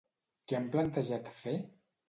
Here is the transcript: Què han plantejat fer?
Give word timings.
Què 0.51 0.57
han 0.61 0.65
plantejat 0.77 1.31
fer? 1.43 1.57